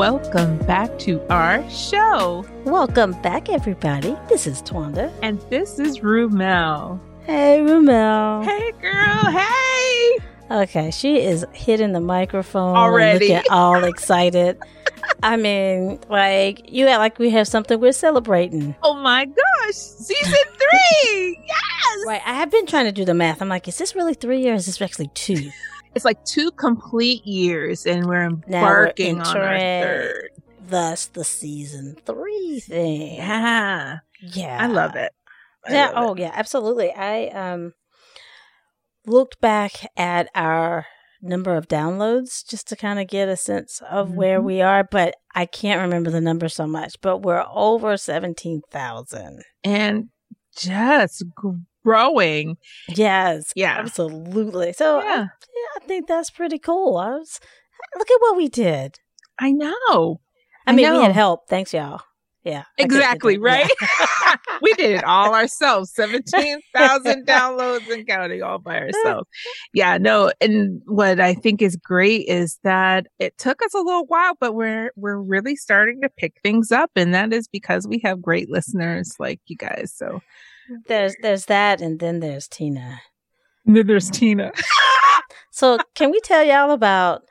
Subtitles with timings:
[0.00, 2.42] welcome back to our show.
[2.64, 4.16] Welcome back, everybody.
[4.30, 5.12] This is Twanda.
[5.22, 6.98] And this is Rumel.
[7.26, 8.42] Hey, Rumel.
[8.42, 9.30] Hey, girl.
[9.30, 10.16] Hey.
[10.50, 14.58] Okay, she is hitting the microphone already, looking all excited.
[15.22, 18.74] I mean, like you act like we have something we're celebrating.
[18.82, 21.44] Oh my gosh, season three!
[21.46, 21.56] yes.
[22.06, 22.22] Right.
[22.24, 23.42] I have been trying to do the math.
[23.42, 25.50] I'm like, is this really three or is this actually two?
[25.94, 30.30] It's like two complete years, and we're embarking we're on our third.
[30.68, 33.16] Thus, the season three thing.
[33.16, 35.12] Yeah, yeah, I love it.
[35.66, 35.90] I yeah.
[35.90, 36.20] Love oh, it.
[36.20, 36.32] yeah.
[36.34, 36.92] Absolutely.
[36.92, 37.72] I um
[39.06, 40.86] looked back at our
[41.22, 44.16] number of downloads just to kind of get a sense of mm-hmm.
[44.16, 47.00] where we are, but I can't remember the number so much.
[47.00, 49.42] But we're over 17,000.
[49.64, 50.08] And
[50.56, 51.22] just
[51.84, 52.56] growing.
[52.88, 53.52] Yes.
[53.54, 53.76] Yeah.
[53.78, 54.72] Absolutely.
[54.72, 55.06] So, yeah.
[55.06, 56.96] I, yeah, I think that's pretty cool.
[56.96, 57.40] I was,
[57.96, 58.98] look at what we did.
[59.38, 60.20] I know.
[60.66, 60.98] I, I mean, know.
[60.98, 61.48] we had help.
[61.48, 62.02] Thanks, y'all.
[62.44, 62.64] Yeah.
[62.78, 63.70] Exactly, right?
[63.80, 64.36] Yeah.
[64.62, 65.92] we did it all ourselves.
[65.94, 69.28] 17,000 downloads and counting all by ourselves.
[69.74, 74.06] Yeah, no, and what I think is great is that it took us a little
[74.06, 78.00] while, but we're we're really starting to pick things up and that is because we
[78.04, 79.92] have great listeners like you guys.
[79.94, 80.20] So
[80.86, 83.00] there's there's that and then there's Tina.
[83.66, 84.52] And then there's Tina.
[85.50, 87.22] so, can we tell y'all about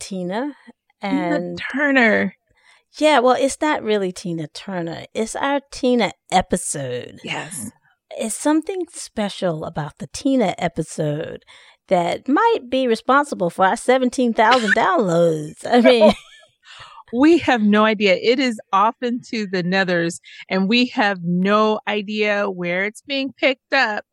[0.00, 0.54] Tina
[1.00, 2.34] and Tina Turner?
[2.98, 5.04] Yeah, well, it's not really Tina Turner.
[5.14, 7.20] It's our Tina episode.
[7.22, 7.70] Yes.
[8.10, 11.44] It's something special about the Tina episode
[11.88, 15.64] that might be responsible for our 17,000 downloads.
[15.66, 16.12] I mean,
[17.12, 18.18] we have no idea.
[18.20, 23.72] It is off into the nethers and we have no idea where it's being picked
[23.72, 24.04] up.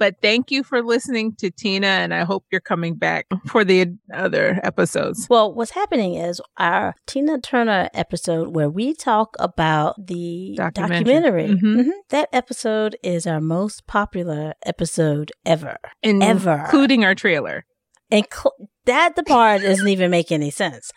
[0.00, 3.98] But thank you for listening to Tina, and I hope you're coming back for the
[4.14, 5.26] other episodes.
[5.28, 11.04] Well, what's happening is our Tina Turner episode where we talk about the documentary.
[11.04, 11.80] documentary mm-hmm.
[11.80, 11.90] Mm-hmm.
[12.08, 15.76] That episode is our most popular episode ever.
[16.02, 16.62] In- ever.
[16.64, 17.66] Including our trailer.
[18.10, 18.54] And cl-
[18.86, 20.90] that the part doesn't even make any sense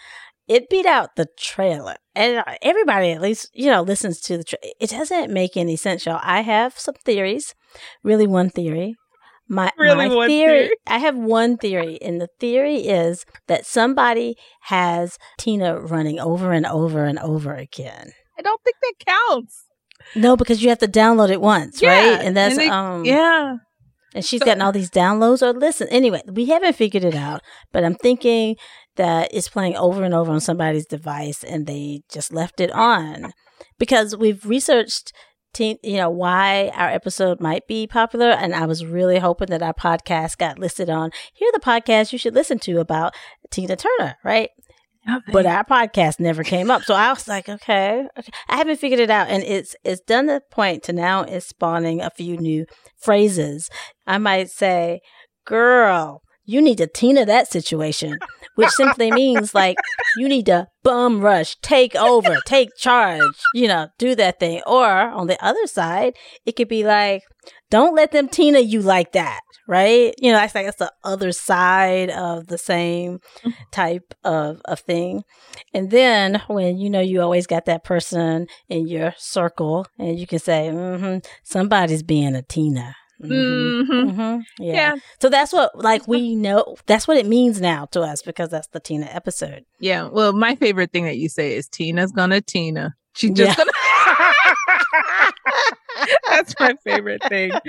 [0.47, 1.95] it beat out the trailer.
[2.15, 4.73] And uh, everybody, at least, you know, listens to the trailer.
[4.79, 6.19] It doesn't make any sense, y'all.
[6.21, 7.55] I have some theories.
[8.03, 8.95] Really, one theory.
[9.49, 13.65] My, really my one theory, theory, I have one theory, and the theory is that
[13.65, 18.11] somebody has Tina running over and over and over again.
[18.39, 19.65] I don't think that counts.
[20.15, 22.25] No, because you have to download it once, yeah, right?
[22.25, 23.57] And that's and they, um yeah.
[24.15, 25.87] And she's so, gotten all these downloads or listen.
[25.89, 28.55] Anyway, we haven't figured it out, but I'm thinking
[28.95, 33.33] that is playing over and over on somebody's device and they just left it on.
[33.79, 35.13] Because we've researched
[35.59, 39.73] you know why our episode might be popular and i was really hoping that our
[39.73, 41.11] podcast got listed on.
[41.31, 43.13] Here are the podcasts you should listen to about
[43.51, 44.49] tina turner right?
[45.07, 45.31] Oh, okay.
[45.31, 46.83] but our podcast never came up.
[46.83, 48.31] So i was like okay, okay.
[48.49, 52.01] I haven't figured it out and it's it's done the point to now it's spawning
[52.01, 52.65] a few new
[52.97, 53.69] phrases.
[54.07, 55.01] I might say
[55.45, 58.17] girl you need to Tina that situation,
[58.55, 59.77] which simply means like
[60.17, 63.21] you need to bum rush, take over, take charge,
[63.53, 64.61] you know, do that thing.
[64.65, 66.15] Or on the other side,
[66.45, 67.23] it could be like,
[67.69, 70.13] don't let them Tina you like that, right?
[70.17, 73.19] You know, that's like that's the other side of the same
[73.71, 75.23] type of, of thing.
[75.73, 80.27] And then when you know you always got that person in your circle and you
[80.27, 82.95] can say, mm-hmm, somebody's being a Tina
[83.27, 83.93] Mm-hmm.
[83.93, 84.21] Mm-hmm.
[84.21, 84.63] Mm-hmm.
[84.63, 84.73] Yeah.
[84.73, 84.95] yeah.
[85.21, 88.67] So that's what, like, we know, that's what it means now to us because that's
[88.67, 89.65] the Tina episode.
[89.79, 90.09] Yeah.
[90.09, 92.95] Well, my favorite thing that you say is Tina's gonna Tina.
[93.15, 93.55] She just yeah.
[93.55, 93.71] gonna.
[96.29, 97.51] that's my favorite thing.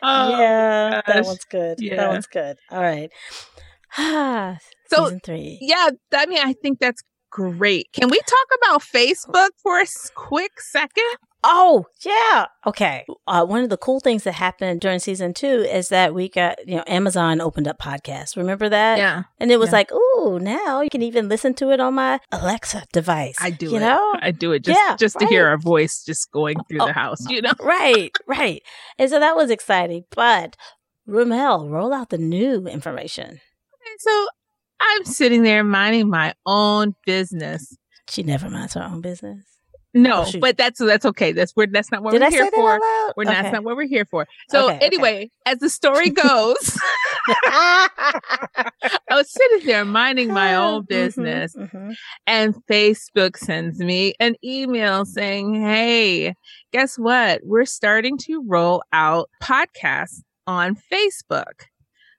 [0.00, 1.02] Oh, yeah.
[1.04, 1.14] Gosh.
[1.14, 1.80] That one's good.
[1.80, 1.96] Yeah.
[1.96, 2.56] That one's good.
[2.70, 3.10] All right.
[4.86, 5.58] so, Season three.
[5.60, 5.90] Yeah.
[6.14, 7.88] I mean, I think that's great.
[7.92, 11.16] Can we talk about Facebook for a quick second?
[11.44, 12.46] Oh, yeah.
[12.66, 13.06] Okay.
[13.26, 16.66] Uh, one of the cool things that happened during season two is that we got,
[16.66, 18.36] you know, Amazon opened up podcasts.
[18.36, 18.98] Remember that?
[18.98, 19.24] Yeah.
[19.38, 19.76] And it was yeah.
[19.76, 23.36] like, ooh, now you can even listen to it on my Alexa device.
[23.40, 23.80] I do you it.
[23.80, 24.14] know?
[24.20, 25.20] I do it just, yeah, just right.
[25.22, 27.52] to hear our voice just going through oh, the house, you know?
[27.60, 28.62] right, right.
[28.98, 30.04] And so that was exciting.
[30.10, 30.56] But
[31.08, 33.26] Rumel, roll out the new information.
[33.26, 34.26] Okay, so
[34.80, 37.76] I'm sitting there minding my own business.
[38.10, 39.44] She never minds her own business.
[39.94, 41.32] No, oh, but that's that's okay.
[41.32, 42.80] That's where that's not what Did we're I here for.
[43.16, 43.32] We're okay.
[43.32, 44.26] that's not what we're here for.
[44.50, 45.30] So okay, anyway, okay.
[45.46, 46.78] as the story goes,
[47.28, 47.88] I
[49.10, 51.92] was sitting there minding my own mm-hmm, business, mm-hmm, mm-hmm.
[52.26, 56.34] and Facebook sends me an email saying, "Hey,
[56.70, 57.40] guess what?
[57.44, 61.64] We're starting to roll out podcasts on Facebook.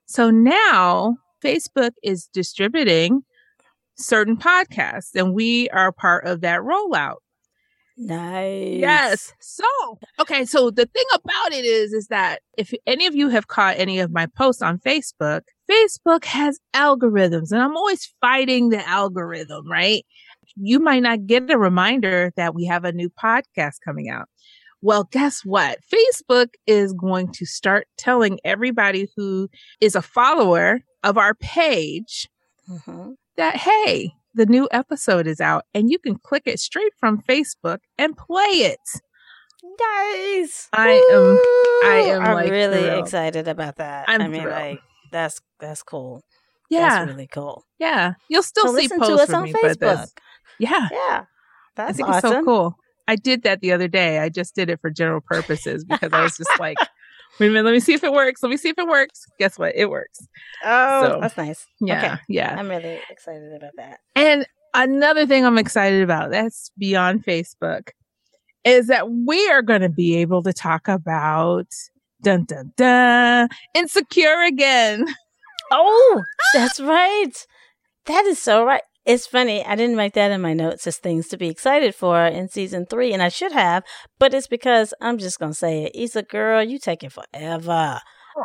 [0.07, 3.23] So now Facebook is distributing."
[4.01, 7.17] certain podcasts, and we are part of that rollout.
[8.01, 8.77] Nice.
[8.79, 9.33] Yes.
[9.41, 9.65] So,
[10.21, 10.45] okay.
[10.45, 13.99] So the thing about it is, is that if any of you have caught any
[13.99, 20.05] of my posts on Facebook, Facebook has algorithms and I'm always fighting the algorithm, right?
[20.55, 24.29] You might not get a reminder that we have a new podcast coming out.
[24.81, 25.79] Well, guess what?
[25.93, 29.49] Facebook is going to start telling everybody who
[29.81, 32.29] is a follower of our page
[32.69, 33.15] Mhm.
[33.35, 37.79] that, hey, the new episode is out and you can click it straight from Facebook
[37.97, 38.79] and play it.
[39.63, 40.69] Nice.
[40.73, 42.99] I am- I am, I'm like, really thrilled.
[43.03, 44.05] excited about that.
[44.07, 44.55] I'm I mean, thrilled.
[44.59, 44.79] like
[45.11, 46.23] that's that's cool.
[46.69, 46.89] Yeah.
[46.89, 47.65] That's really cool.
[47.79, 48.13] yeah.
[48.29, 50.07] You'll still so see listen posts to us from on me, Facebook.
[50.59, 50.87] yeah.
[50.91, 51.25] Yeah, I
[51.75, 52.31] that's think awesome.
[52.31, 52.75] it's so cool.
[53.07, 54.19] I did that the other day.
[54.19, 56.77] I just did it for general purposes because I was just like,
[57.39, 58.43] wait a minute, let me see if it works.
[58.43, 59.25] Let me see if it works.
[59.39, 59.75] Guess what?
[59.75, 60.19] It works.
[60.63, 61.65] Oh, So, that's nice.
[61.81, 62.13] Yeah.
[62.13, 62.21] Okay.
[62.27, 62.55] Yeah.
[62.57, 63.99] I'm really excited about that.
[64.15, 67.89] And another thing I'm excited about that's beyond Facebook
[68.63, 71.67] is that we are going to be able to talk about
[72.21, 75.05] dun dun dun insecure again.
[75.71, 77.45] Oh, that's right.
[78.05, 78.81] That is so right.
[79.05, 79.65] It's funny.
[79.65, 82.85] I didn't write that in my notes as things to be excited for in season
[82.85, 83.83] three, and I should have,
[84.19, 85.91] but it's because I'm just gonna say it.
[85.95, 87.99] Issa, girl, you taking forever.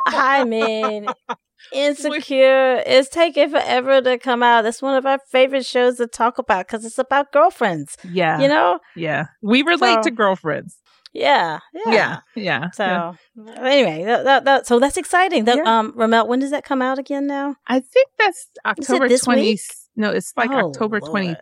[0.06, 1.06] I mean,
[1.72, 4.62] Insecure is taking forever to come out.
[4.62, 7.96] That's one of our favorite shows to talk about because it's about girlfriends.
[8.10, 8.40] Yeah.
[8.40, 8.78] You know?
[8.96, 9.26] yeah.
[9.42, 10.78] We relate So- to girlfriends.
[11.12, 11.60] Yeah.
[11.86, 11.92] Yeah.
[11.92, 12.18] Yeah.
[12.34, 12.70] Yeah.
[12.72, 13.12] So yeah.
[13.58, 15.44] anyway, that, that, that, so that's exciting.
[15.44, 15.78] That, Yeah.
[15.78, 17.54] Um, Ramel, when does that come out again now?
[17.68, 19.40] I think that's October this 20.
[19.42, 19.60] week?
[19.96, 21.36] No, it's like Oh, October 23rd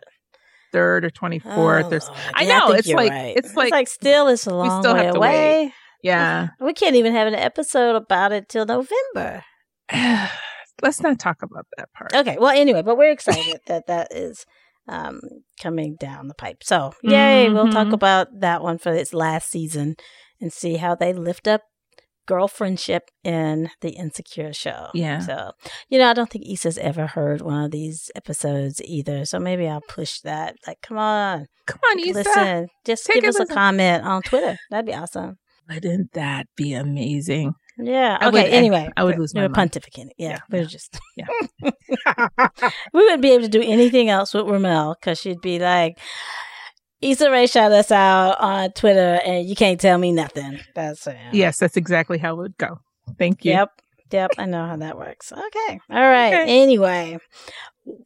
[0.73, 2.03] or 24th Oh, or Lord.
[2.33, 3.33] I Yeah, know, think it's like- right.
[3.37, 5.73] it's like- still it's a long still way have to away.
[6.03, 6.47] yeah.
[6.59, 9.43] We can't even have an episode about it till November.
[10.81, 12.13] Let's not talk about that part.
[12.15, 14.45] Okay, well, anyway, but we're excited that that is
[14.89, 15.21] um,
[15.61, 16.57] coming down the pipe.
[16.63, 17.49] So, yay!
[17.49, 17.93] We'll talk Mhm.
[17.93, 19.95] about that one for its last season
[20.41, 21.61] and see how they lift up
[22.27, 24.87] girlfriendship in the Insecure show.
[24.93, 25.19] Yeah.
[25.19, 25.51] So,
[25.89, 29.25] you know, I don't think Issa's ever heard one of these episodes either.
[29.25, 30.55] So maybe I'll push that.
[30.67, 32.13] Like, come on, Come on, Issa.
[32.13, 33.55] listen, just Take give us a listen.
[33.55, 34.57] comment on Twitter.
[34.71, 35.37] That'd be awesome.
[35.69, 37.53] Wouldn't that be amazing?
[37.77, 38.17] Yeah.
[38.21, 38.43] I Okay.
[38.43, 39.71] would- anyway, I would lose my we're mind.
[39.71, 40.09] pontificating.
[40.17, 41.25] Yeah, Yeah, we're just yeah.
[42.93, 45.97] we wouldn't be able to do anything else with Ramel because she'd be like,
[47.03, 50.59] Issa Rae shout us out on Twitter and you can't tell me nothing.
[50.75, 51.17] That's it.
[51.31, 52.79] Yes, that's exactly how it would go.
[53.17, 53.51] Thank you.
[53.51, 53.69] Yep.
[54.11, 54.31] Yep.
[54.37, 55.31] I know how that works.
[55.31, 55.79] Okay.
[55.89, 56.33] All right.
[56.33, 56.61] Okay.
[56.61, 57.17] Anyway,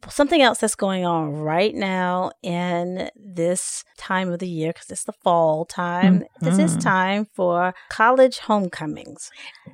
[0.08, 5.04] something else that's going on right now in this time of the year, because it's
[5.04, 6.82] the fall time, this is Mhm.
[6.82, 9.30] time for college homecomings.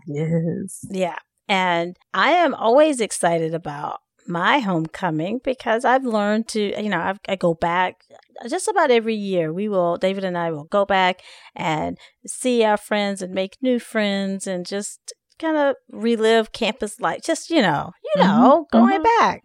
[0.06, 0.84] Yes.
[0.90, 1.18] Yeah.
[1.48, 7.18] And I am always excited about my homecoming because I've learned to, you know, I've,
[7.28, 7.96] I go back
[8.48, 9.52] just about every year.
[9.52, 11.20] We will, David and I will go back
[11.54, 17.22] and see our friends and make new friends and just kind of relive campus life.
[17.22, 19.06] Just, you know, you Mhm, know, going mhm.
[19.20, 19.44] back.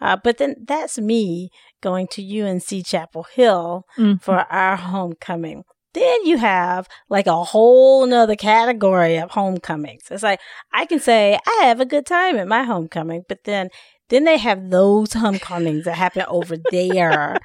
[0.00, 1.50] Uh, but then that's me
[1.82, 4.20] going to UNC Chapel Hill Mhm.
[4.22, 5.64] for our homecoming.
[5.92, 10.04] Then you have like a whole nother category of homecomings.
[10.10, 10.40] It's like
[10.72, 13.70] I can say I have a good time at my homecoming, but then
[14.10, 17.38] then they have those homecomings that happen over there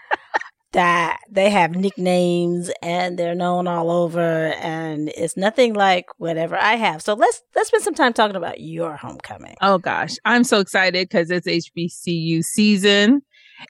[0.73, 6.75] that they have nicknames and they're known all over and it's nothing like whatever I
[6.75, 7.01] have.
[7.01, 9.55] So let's let's spend some time talking about your homecoming.
[9.61, 13.21] Oh gosh, I'm so excited because it's HBCU season.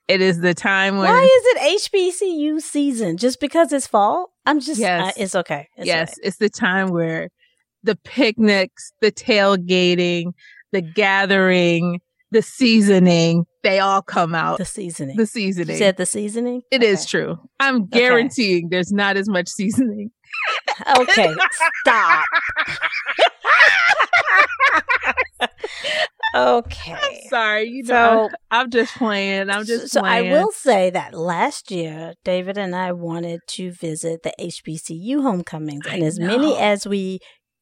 [0.08, 3.18] It is the time when Why is it HBCU season?
[3.18, 4.34] Just because it's fall?
[4.48, 5.10] I'm just Yes.
[5.10, 5.68] uh, it's okay.
[5.78, 6.28] It's yes, okay.
[6.28, 7.30] it's the time where
[7.84, 10.32] the picnics, the tailgating,
[10.72, 12.02] the gathering,
[12.36, 14.58] the seasoning, they all come out.
[14.58, 15.16] The seasoning.
[15.16, 15.78] The you seasoning.
[15.78, 16.64] said the seasoning?
[16.70, 17.10] It is Okay.
[17.24, 17.38] true.
[17.62, 20.12] I'm guaranteeing there's not as much seasoning.
[21.00, 21.34] Okay,
[21.82, 22.26] stop.
[26.36, 27.26] okay.
[27.30, 29.50] Sorry, you know, So, I'm just playing.
[29.50, 34.24] I'm just so I will say that last year, David and I wanted to visit
[34.24, 37.20] the HBCU homecomings, and I as many as we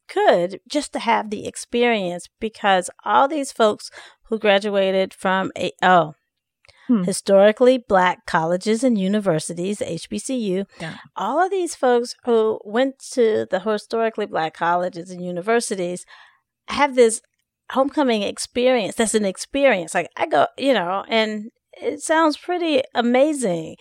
[0.08, 3.90] could, just to have the experience, because all these folks
[4.34, 6.16] who graduated from a oh.
[6.88, 7.04] Hmm.
[7.04, 10.98] Historically black colleges and universities, HBCU, Yeah.
[11.16, 16.06] all of these folks who went to the historically black colleges and universities
[16.68, 17.22] have this
[17.72, 21.50] homecoming experience that's an experience like i go you know and
[21.82, 23.76] it sounds pretty amazing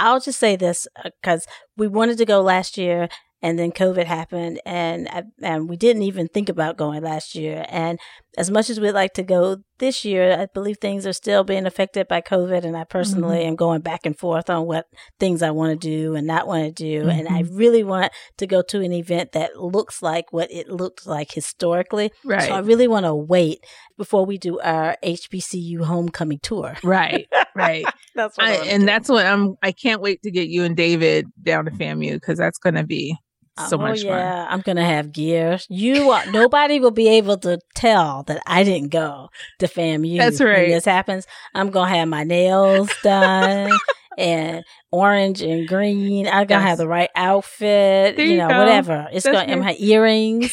[0.00, 0.86] i'll just say this
[1.22, 3.08] because we wanted to go last year
[3.40, 5.08] and then covid happened and
[5.40, 7.98] and we didn't even think about going last year and
[8.36, 11.66] as much as we'd like to go this year, I believe things are still being
[11.66, 12.64] affected by COVID.
[12.64, 13.48] And I personally mm-hmm.
[13.48, 14.86] am going back and forth on what
[15.18, 17.00] things I want to do and not want to do.
[17.00, 17.18] Mm-hmm.
[17.18, 17.56] And I mm-hmm.
[17.56, 22.12] really want to go to an event that looks like what it looked like historically.
[22.24, 22.48] Right.
[22.48, 23.64] So I really want to wait
[23.96, 26.76] before we do our HBCU homecoming tour.
[26.82, 27.26] Right.
[27.54, 27.84] Right.
[28.14, 28.86] that's I, and do.
[28.86, 32.38] that's what I'm, I can't wait to get you and David down to FAMU because
[32.38, 33.16] that's going to be
[33.56, 34.44] Uh, so oh, much yeah.
[34.44, 34.52] fun.
[34.52, 35.58] I'm gonna have gear.
[35.68, 39.28] You are, nobody will be able to tell that I didn't go
[39.60, 40.18] to FAMU.
[40.18, 40.62] That's right.
[40.62, 43.70] When this happens, I'm gonna have my nails done
[44.18, 46.26] and orange and green.
[46.26, 46.70] I'm gonna yes.
[46.70, 48.16] have the right outfit.
[48.16, 49.08] There you, know, whatever.
[49.12, 50.52] It's That's gonna have earrings.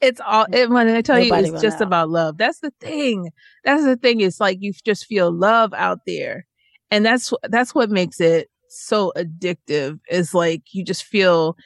[0.00, 1.86] It's all it, when I tell Nobody you, it's just know.
[1.86, 2.36] about love.
[2.36, 3.30] That's the thing.
[3.64, 4.20] That's the thing.
[4.20, 6.46] It's like you just feel love out there,
[6.90, 11.56] and that's that's what makes it so addictive is like you just feel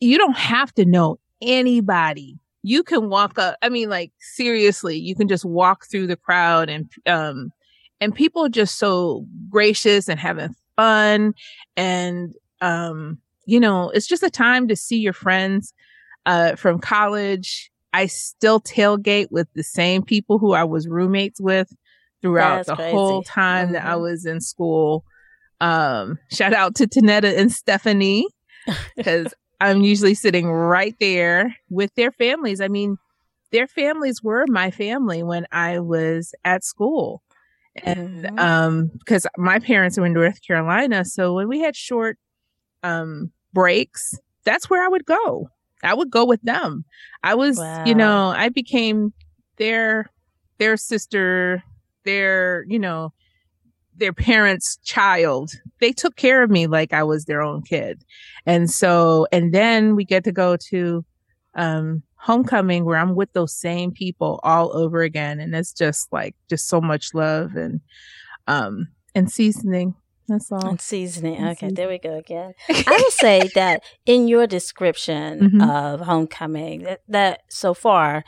[0.00, 2.38] you don't have to know anybody.
[2.62, 3.56] You can walk up.
[3.62, 7.52] I mean, like seriously, you can just walk through the crowd and um
[8.00, 11.34] and people just so gracious and having fun
[11.76, 15.72] and um you know, it's just a time to see your friends
[16.26, 17.70] uh from college.
[17.92, 21.72] I still tailgate with the same people who I was roommates with
[22.22, 22.96] throughout That's the crazy.
[22.96, 23.72] whole time mm-hmm.
[23.74, 24.02] that I mm-hmm.
[24.02, 25.04] was in school.
[25.60, 28.26] Um, shout out to Tanetta and Stephanie
[28.96, 32.60] because I'm usually sitting right there with their families.
[32.60, 32.98] I mean,
[33.52, 37.22] their families were my family when I was at school.
[37.82, 38.38] And mm-hmm.
[38.38, 42.18] um because my parents were in North Carolina, so when we had short
[42.84, 45.48] um breaks, that's where I would go.
[45.82, 46.84] I would go with them.
[47.22, 47.84] I was, wow.
[47.84, 49.12] you know, I became
[49.58, 50.10] their
[50.58, 51.62] their sister,
[52.04, 53.12] their, you know,
[53.96, 55.52] their parents' child.
[55.80, 58.02] They took care of me like I was their own kid.
[58.46, 61.04] And so, and then we get to go to
[61.54, 65.40] um, homecoming where I'm with those same people all over again.
[65.40, 67.80] And it's just like, just so much love and,
[68.46, 69.94] um, and seasoning.
[70.26, 70.66] That's all.
[70.66, 71.36] And seasoning.
[71.36, 71.74] And okay, seasoning.
[71.74, 72.54] there we go again.
[72.68, 75.60] I will say that in your description mm-hmm.
[75.60, 78.24] of homecoming, that, that so far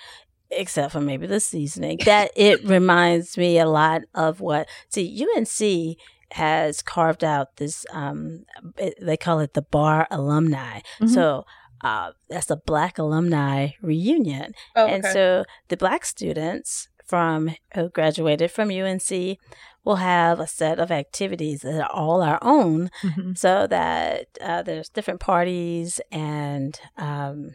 [0.51, 5.99] except for maybe the seasoning, that it reminds me a lot of what, see, UNC
[6.33, 8.45] has carved out this, um,
[8.77, 10.81] it, they call it the bar alumni.
[11.01, 11.09] Mm-hmm.
[11.09, 11.45] So,
[11.83, 14.55] uh, that's a black alumni reunion.
[14.75, 14.95] Oh, okay.
[14.95, 19.39] And so the black students from who graduated from UNC
[19.85, 23.35] will have a set of activities that are all our own mm-hmm.
[23.35, 27.55] so that uh, there's different parties and um,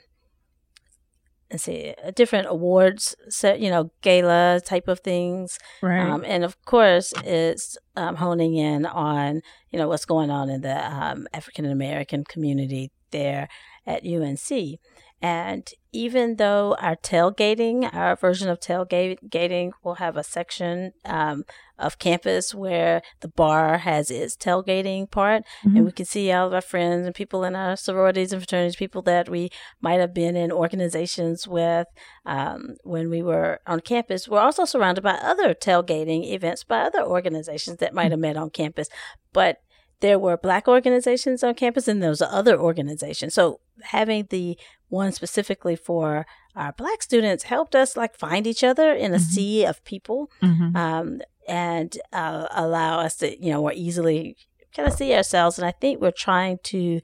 [1.52, 5.60] let's see, different awards, set, you know, gala type of things.
[5.82, 6.00] Right.
[6.00, 10.62] Um, and of course, it's um, honing in on, you know, what's going on in
[10.62, 13.50] the um, African American community there
[13.86, 14.80] at UNC.
[15.22, 21.44] And even though our tailgating, our version of tailgating will have a section um,
[21.78, 25.76] of campus where the bar has its tailgating part, mm-hmm.
[25.76, 28.76] and we can see all of our friends and people in our sororities and fraternities,
[28.76, 29.50] people that we
[29.80, 31.88] might have been in organizations with
[32.26, 34.28] um, when we were on campus.
[34.28, 38.50] We're also surrounded by other tailgating events by other organizations that might have met on
[38.50, 38.88] campus.
[39.34, 39.58] But
[40.02, 43.36] there were black organizations on campus and there was other organizations.
[43.36, 44.58] So having the
[44.92, 49.24] one specifically for our black students helped us like find each other in a mm-hmm.
[49.24, 50.76] sea of people mm-hmm.
[50.76, 54.36] um, and uh, allow us to, you know, more easily
[54.76, 55.58] kind of see ourselves.
[55.58, 57.00] And I think we're trying to,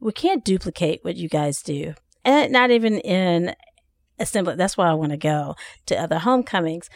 [0.00, 1.94] we can't duplicate what you guys do.
[2.24, 3.54] And not even in
[4.18, 4.54] assembly.
[4.54, 6.88] That's why I want to go to other homecomings.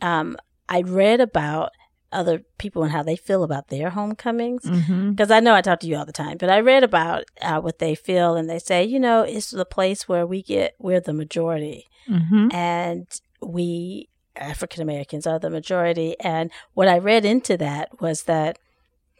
[0.00, 0.36] Um,
[0.66, 1.70] I read about
[2.14, 4.62] other people and how they feel about their homecomings.
[4.62, 5.32] Because mm-hmm.
[5.32, 7.78] I know I talk to you all the time, but I read about uh, what
[7.78, 11.12] they feel, and they say, you know, it's the place where we get we're the
[11.12, 12.48] majority, mm-hmm.
[12.52, 13.06] and
[13.42, 16.16] we African Americans are the majority.
[16.20, 18.58] And what I read into that was that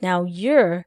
[0.01, 0.87] now you're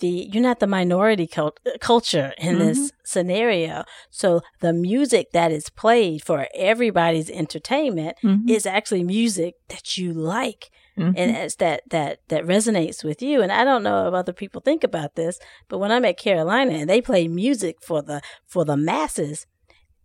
[0.00, 2.66] the you're not the minority cult- culture in mm-hmm.
[2.66, 8.48] this scenario so the music that is played for everybody's entertainment mm-hmm.
[8.48, 11.12] is actually music that you like Mm-hmm.
[11.16, 14.60] and it's that that that resonates with you and i don't know if other people
[14.60, 15.38] think about this
[15.68, 19.46] but when i'm at carolina and they play music for the for the masses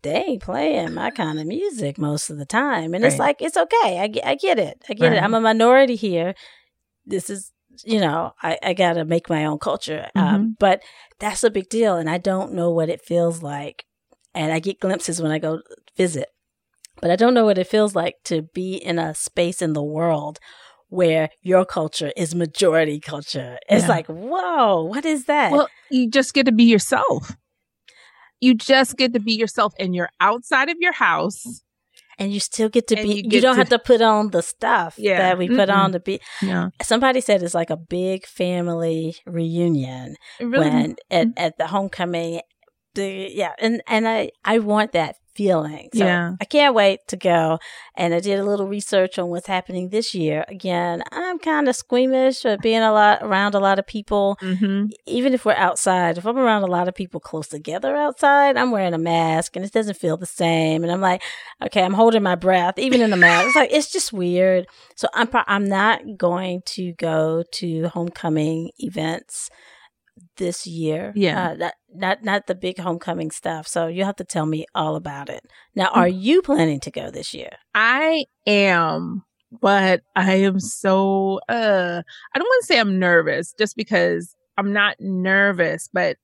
[0.03, 3.11] they ain't playing my kind of music most of the time and right.
[3.11, 5.17] it's like it's okay i, I get it i get right.
[5.17, 6.35] it i'm a minority here
[7.07, 7.51] this is
[7.83, 10.35] you know i, I gotta make my own culture um, mm-hmm.
[10.35, 10.83] um, but
[11.17, 13.85] that's a big deal and i don't know what it feels like
[14.35, 15.61] and i get glimpses when i go
[15.97, 16.29] visit
[17.01, 19.83] but i don't know what it feels like to be in a space in the
[19.83, 20.39] world
[20.93, 23.57] where your culture is majority culture.
[23.69, 23.89] It's yeah.
[23.89, 25.51] like, whoa, what is that?
[25.51, 27.35] Well, you just get to be yourself.
[28.39, 31.63] You just get to be yourself and you're outside of your house
[32.19, 33.15] and you still get to be.
[33.15, 35.17] you You, don't to- have to put on the stuff Yeah.
[35.17, 35.75] that we put Mm-mm.
[35.77, 36.19] on to be.
[36.41, 36.69] Yeah.
[36.81, 42.41] Somebody said it's like a big family reunion really when at, at the homecoming.
[42.95, 45.89] The, yeah, and and I I want that feeling.
[45.95, 46.33] So Yeah.
[46.39, 47.57] I can't wait to go.
[47.95, 50.45] And I did a little research on what's happening this year.
[50.47, 54.37] Again, I'm kind of squeamish of being a lot around a lot of people.
[54.43, 54.91] Mhm.
[55.07, 58.69] Even if we're outside, if I'm around a lot of people close together outside, I'm
[58.69, 60.83] wearing a mask and it doesn't feel the same.
[60.83, 61.23] And I'm like,
[61.65, 63.47] okay, I'm holding my breath, even in the mask.
[63.47, 64.67] It's like it's just weird.
[64.95, 69.49] So I'm pro- I'm not going to go to homecoming events
[70.37, 71.11] this year.
[71.15, 71.49] Yeah.
[71.49, 73.67] uh, not not not the big homecoming stuff.
[73.67, 75.45] So you have to tell me all about it.
[75.75, 77.51] Now, are you planning to go this year?
[77.73, 79.23] I am,
[79.61, 82.01] but I am so uh
[82.35, 86.17] I don't want to say I'm nervous just because I'm not nervous, but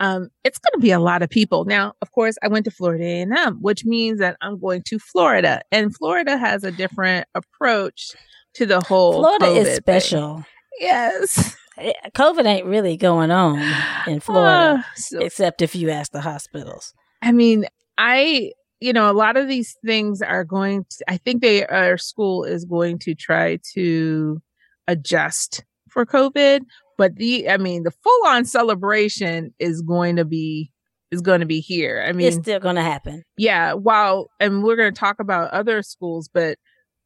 [0.00, 1.64] um it's going to be a lot of people.
[1.64, 5.62] Now, of course, I went to Florida A&M, which means that I'm going to Florida,
[5.70, 8.12] and Florida has a different approach
[8.54, 9.76] to the whole Florida COVID is thing.
[9.76, 10.44] special.
[10.78, 11.56] Yes.
[11.78, 13.58] Eh, COVID ain't really going on
[14.06, 16.94] in Florida, Uh, so except if you ask the hospitals.
[17.22, 17.66] I mean,
[17.98, 21.96] I, you know, a lot of these things are going to, I think they, our
[21.96, 24.40] school is going to try to
[24.86, 26.60] adjust for COVID,
[26.98, 30.70] but the, I mean, the full on celebration is going to be,
[31.10, 32.04] is going to be here.
[32.06, 33.22] I mean, it's still going to happen.
[33.36, 36.58] yeah, while, and we're going to talk about other schools, but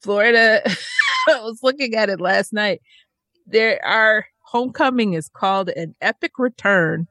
[0.03, 0.63] Florida,
[1.29, 2.81] I was looking at it last night.
[3.47, 7.07] There are, homecoming is called an epic return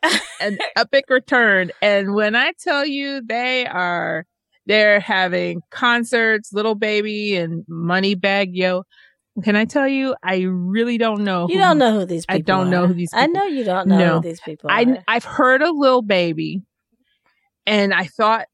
[0.40, 1.72] an epic return.
[1.82, 4.26] And when I tell you they are,
[4.66, 8.84] they're having concerts, Lil Baby and Moneybagg Yo.
[9.42, 10.14] Can I tell you?
[10.22, 11.48] I really don't know.
[11.48, 12.70] You don't know who these people I don't are.
[12.70, 14.14] know who these I people- know you don't know No.
[14.16, 14.98] who these people I are.
[15.08, 16.62] I've heard of Lil Baby,
[17.66, 18.46] and I thought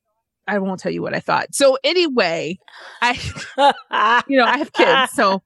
[0.46, 1.54] I won't tell you what I thought.
[1.54, 2.58] So anyway,
[3.02, 3.12] I
[4.28, 5.42] you know I have kids, so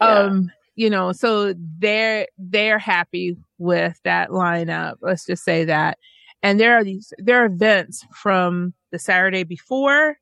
[0.00, 4.94] um you know so they're they're happy with that lineup.
[5.02, 5.98] Let's just say that,
[6.42, 10.16] and there are these there are events from the Saturday before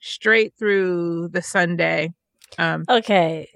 [0.00, 2.12] straight through the Sunday.
[2.58, 3.48] Um, okay.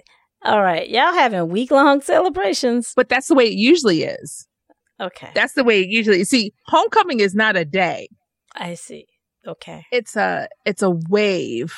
[0.45, 0.87] All right.
[0.89, 2.93] Y'all having week long celebrations.
[2.95, 4.47] but that's the way it usually is.
[5.01, 5.31] Okay.
[5.33, 6.23] That's the way it usually.
[6.25, 8.09] See, homecoming is not a day.
[8.55, 9.07] I see.
[9.45, 9.85] Okay.
[9.91, 11.75] it's a it's a wave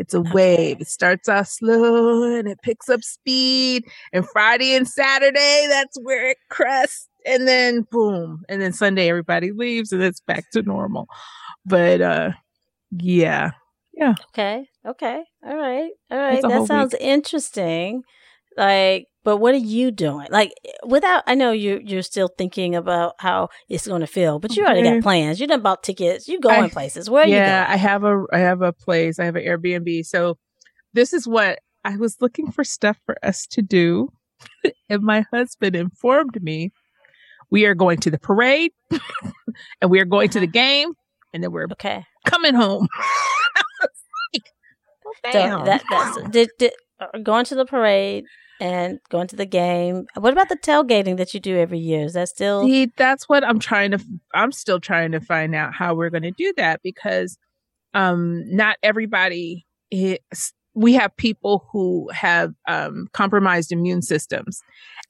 [0.00, 4.88] it's a wave it starts off slow and it picks up speed and friday and
[4.88, 10.20] saturday that's where it crests and then boom and then sunday everybody leaves and it's
[10.20, 11.06] back to normal
[11.66, 12.30] but uh
[12.98, 13.50] yeah
[13.92, 14.14] Yeah.
[14.30, 14.66] Okay.
[14.86, 15.22] Okay.
[15.44, 15.90] All right.
[16.10, 16.34] All right.
[16.34, 18.02] It's a whole That sounds interesting.
[18.60, 20.28] Like, but what are you doing?
[20.30, 20.52] Like,
[20.86, 24.64] without, I know you you're still thinking about how it's going to feel, but you
[24.64, 25.40] already got plans.
[25.40, 26.28] You done bought tickets.
[26.28, 27.08] You going I- places.
[27.08, 30.38] Where are yeah i have a i have a place i have an airbnb so
[30.92, 34.08] this is what i was looking for stuff for us to do
[34.88, 36.72] and my husband informed me
[37.50, 38.72] we are going to the parade
[39.80, 40.92] and we are going to the game
[41.32, 42.04] and then we're okay.
[42.26, 42.88] coming home
[45.32, 45.64] Damn.
[45.66, 48.24] that that's did, did uh, going to the parade
[48.60, 50.06] and going to the game.
[50.16, 52.04] What about the tailgating that you do every year?
[52.04, 54.04] Is that still See, that's what I'm trying to.
[54.34, 57.38] I'm still trying to find out how we're going to do that because,
[57.94, 59.66] um, not everybody.
[59.90, 60.18] Is,
[60.74, 64.60] we have people who have um, compromised immune systems,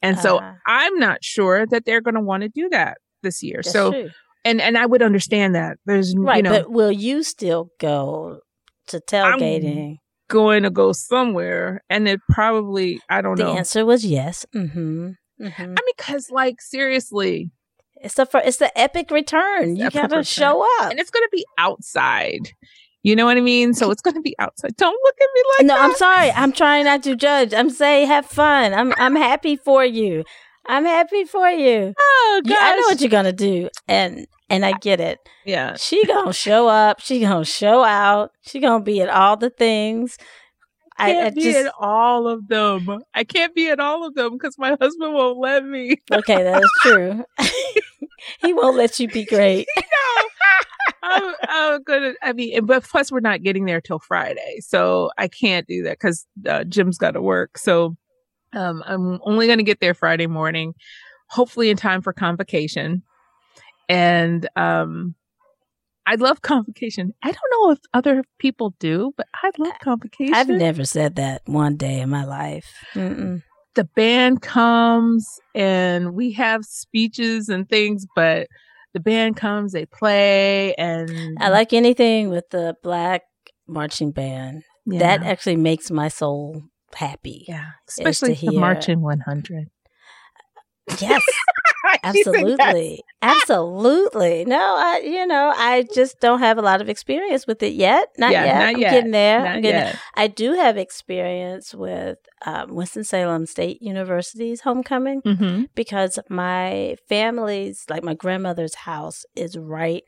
[0.00, 0.54] and so Ah.
[0.66, 3.62] I'm not sure that they're going to want to do that this year.
[3.62, 4.10] So, true.
[4.44, 5.76] and and I would understand that.
[5.84, 6.38] There's right?
[6.38, 8.40] you know but will you still go
[8.86, 9.96] to tailgating?
[10.30, 13.52] Going to go somewhere, and it probably I don't The know.
[13.52, 14.46] The answer was yes.
[14.54, 15.08] Mm-hmm.
[15.38, 17.50] hmm I mean, because like seriously,
[18.00, 19.76] It's the it's the epic return.
[19.76, 20.22] You gotta return.
[20.24, 20.90] show up.
[20.90, 22.48] and it's going to be outside.
[23.02, 23.72] You know what I mean?
[23.74, 24.76] So it's going to be outside.
[24.76, 25.64] Don't look at me like that.
[25.66, 25.84] no, that.
[25.84, 26.30] I'm sorry.
[26.32, 27.54] I'm trying not to judge.
[27.54, 28.74] I'm saying have fun.
[28.74, 30.24] I'm I'm happy for you.
[30.66, 31.94] I'm happy for you.
[31.98, 35.18] Oh You- I know what you're gonna do, and and I get it.
[35.44, 35.76] yeah.
[35.76, 37.00] She gonna show up.
[37.00, 38.32] She gonna show out.
[38.42, 40.18] She gonna be at all the things.
[40.98, 43.02] I I, can't I be just at all of them.
[43.14, 45.96] I can't be at all of them because my husband won't let me.
[46.12, 46.42] okay.
[46.42, 47.24] That is true.
[48.40, 49.66] he won't let you be great.
[51.02, 52.12] I'm, I'm gonna.
[52.22, 55.98] I mean, but plus we're not getting there till Friday, so I can't do that
[55.98, 57.56] because uh, Jim's got to work.
[57.56, 57.96] So
[58.52, 60.74] um, I'm only gonna get there Friday morning,
[61.28, 63.02] hopefully in time for convocation.
[63.90, 65.14] And um,
[66.06, 67.12] I love convocation.
[67.22, 70.34] I don't know if other people do, but I love convocation.
[70.34, 72.72] I've never said that one day in my life.
[72.94, 73.42] Mm-mm.
[73.74, 78.48] the band comes and we have speeches and things, but
[78.94, 83.22] the band comes, they play, and I like anything with the black
[83.68, 84.64] marching band.
[84.86, 84.98] Yeah.
[84.98, 86.62] That actually makes my soul
[86.94, 87.44] happy.
[87.46, 89.68] yeah, especially the hear- marching 100.
[90.88, 91.22] Yes, yes.
[92.02, 93.02] absolutely.
[93.22, 94.44] Absolutely.
[94.44, 98.08] No, I you know, I just don't have a lot of experience with it yet.
[98.18, 98.58] Not Yeah, yet.
[98.58, 98.90] not I'm yet.
[98.90, 99.46] getting there.
[99.46, 99.96] I'm getting yet.
[100.14, 105.68] I do have experience with um, Winston-Salem State University's homecoming Mhm.
[105.74, 110.02] because my family's, like my grandmother's house, is right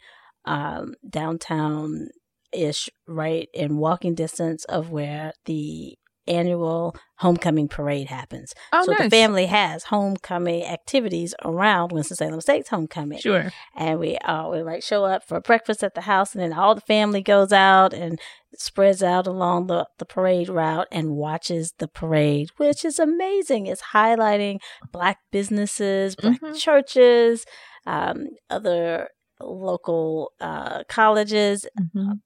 [0.45, 2.09] um, downtown
[2.53, 8.55] ish, right in walking distance of where the annual homecoming parade happens.
[8.73, 9.03] Oh, so nice.
[9.05, 13.53] the family has homecoming activities around Winston-Salem State's homecoming Sure.
[13.77, 16.75] and we uh, we might show up for breakfast at the house, and then all
[16.75, 18.21] the family goes out and
[18.55, 23.67] spreads out along the, the parade route and watches the parade, which is amazing.
[23.67, 24.59] It's highlighting
[24.93, 26.57] black businesses, black Mhm.
[26.59, 27.45] churches,
[27.87, 29.09] um, other
[29.41, 32.21] local uh, colleges, Mhm.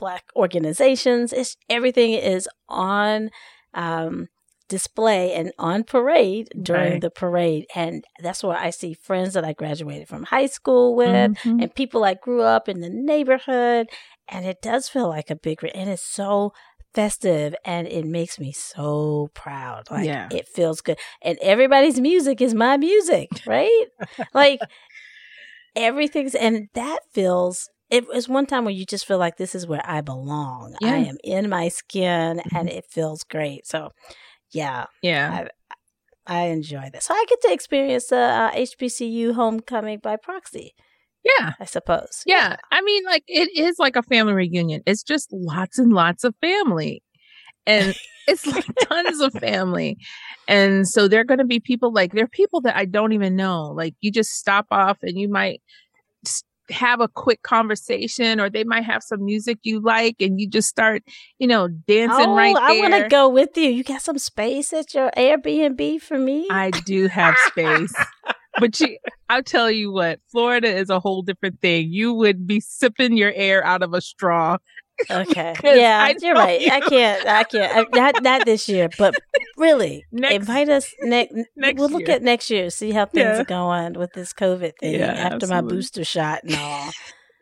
[0.00, 1.32] Black organizations.
[1.32, 3.30] It's everything is on
[3.74, 4.26] um,
[4.68, 7.00] display and on parade during Right.
[7.00, 11.30] the parade, and that's where I see friends that I graduated from high school with,
[11.44, 11.62] Mhm.
[11.62, 13.84] and people I grew up in the neighborhood,
[14.26, 16.52] and it does feel like a big, re- and it's so
[16.92, 20.26] festive and it makes me so proud like Yeah.
[20.32, 23.86] it feels good and everybody's music is my music right
[24.34, 24.58] like
[25.76, 29.66] everything's and that feels it was one time where you just feel like this is
[29.66, 30.76] where I belong.
[30.82, 32.72] I am in my skin and Mhm.
[32.72, 33.66] it feels great.
[33.66, 33.90] So
[34.52, 35.48] yeah, Yeah.
[36.26, 37.06] I enjoy this.
[37.06, 40.74] So I get to experience the uh, HBCU homecoming by proxy,
[41.24, 41.54] Yeah.
[41.58, 42.22] I suppose.
[42.26, 42.56] Yeah.
[42.70, 44.82] I mean, like, it is like a family reunion.
[44.86, 47.02] It's just lots and lots of family.
[47.66, 47.94] And
[48.28, 49.96] it's like tons of family.
[50.46, 53.12] And so there are going to be people like, there are people that I don't
[53.12, 53.72] even know.
[53.74, 55.60] Like, you just stop off and you might
[56.70, 60.68] have a quick conversation or they might have some music you like and you just
[60.68, 61.02] start,
[61.38, 63.70] you know, dancing oh, right I want to go with you.
[63.70, 66.46] You got some space at your Airbnb for me?
[66.50, 67.94] I do have space.
[68.58, 71.92] But you, I'll tell you what, Florida is a whole different thing.
[71.92, 74.58] You would be sipping your air out of a straw.
[75.10, 75.54] Okay.
[75.64, 76.60] Yeah, I you're right.
[76.70, 77.26] I can't.
[77.26, 77.72] I can't.
[77.94, 79.14] I, not not this year, but
[79.56, 81.34] really, Next- invite us next.
[81.56, 82.16] next we'll look year.
[82.16, 83.40] at next year, see how things Yeah.
[83.40, 86.90] are going with this COVID thing Yeah, after my booster shot and all.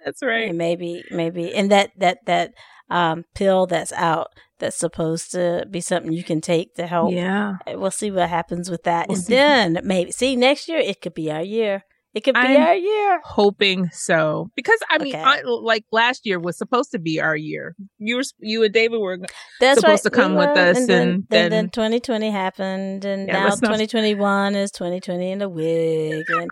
[0.05, 0.49] That's right.
[0.49, 2.53] and maybe maybe and that that that
[2.90, 7.57] um pill that's out that's supposed to be something you can take to help Yeah.
[7.66, 11.14] We'll see what happens with that We'll and then maybe see next year it could
[11.14, 11.83] be our year
[12.14, 14.51] it could be I'm- our year Hoping so.
[14.57, 15.23] Because I mean, Okay.
[15.23, 17.77] I, like last year was supposed to be our year.
[17.99, 19.18] You were, you and David were
[19.61, 22.31] that's supposed right, to come we with us and then, and then, then- then 2020
[22.31, 26.51] happened and Yeah, now let's not- 2021 is 2020 in the wig and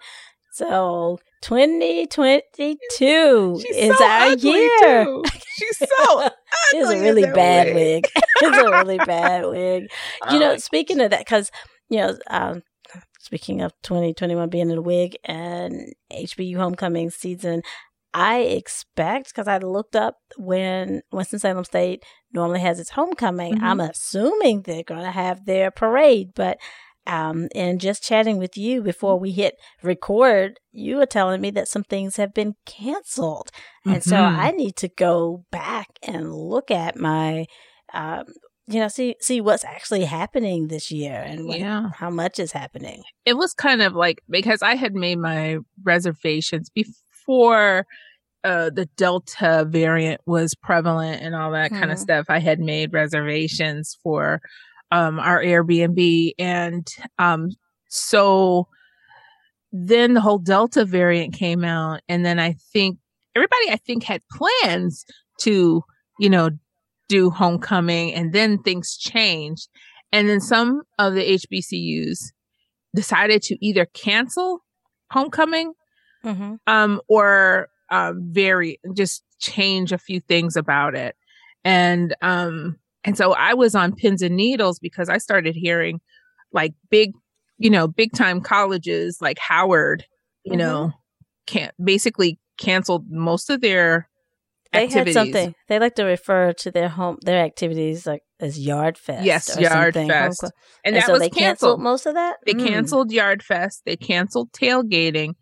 [0.53, 5.23] so 2022 She's is so our year too.
[5.59, 6.29] She's so
[6.73, 8.07] it's a really bad wig.
[8.14, 8.23] wig.
[8.42, 9.85] it's a really bad wig.
[10.31, 11.51] You know, Oh, speaking of that, because
[11.88, 12.62] you know, um,
[13.27, 17.62] speaking of 2021 being in a wig and HBU homecoming season,
[18.15, 22.01] I expect because I looked up when Winston Salem State
[22.33, 23.55] normally has its homecoming.
[23.57, 23.62] Mhm.
[23.62, 26.57] I'm assuming they're going to have their parade, but.
[27.09, 31.69] Um, and just chatting with you before we hit record, you were telling me that
[31.69, 33.49] some things have been canceled.
[33.85, 34.37] And so Mhm.
[34.47, 37.47] I need to go back and look at my,
[37.95, 38.25] um,
[38.68, 41.90] you know, see see what's actually happening this year and what, yeah.
[41.94, 43.02] how much is happening.
[43.24, 47.87] it was kind of like because I had made my reservations before
[48.42, 52.26] uh, the Delta variant was prevalent and all that kind of stuff.
[52.29, 54.40] I had made reservations for
[54.90, 56.87] um, our Airbnb, and
[57.18, 57.50] um,
[57.88, 58.68] so
[59.72, 62.98] then the whole Delta variant came out, and then I think
[63.35, 65.05] everybody I think had plans
[65.40, 65.83] to
[66.18, 66.50] you know
[67.09, 69.69] do homecoming, and then things changed,
[70.12, 72.33] and then some of the HBCUs
[72.95, 74.61] decided to either cancel
[75.12, 75.73] homecoming
[76.25, 76.55] Mm-hmm.
[76.66, 81.14] um or um vary just change a few things about it
[81.64, 86.01] and um and so i was on pins and needles because i started hearing
[86.53, 87.12] like big
[87.59, 90.05] you know big time colleges like howard
[90.45, 90.59] you Mhm.
[90.59, 90.92] know
[91.47, 94.09] can't basically canceled most of their
[94.77, 95.55] They had something.
[95.69, 99.25] They like to refer to their home their activities like as Yard Fest.
[99.25, 100.09] Yes, or Yard something.
[100.09, 100.43] Fest.
[100.43, 100.51] Homecom-
[100.85, 102.37] and that so was they canceled most of that.
[102.47, 102.67] They Mm.
[102.69, 103.83] canceled Yard Fest.
[103.87, 105.35] They canceled tailgating.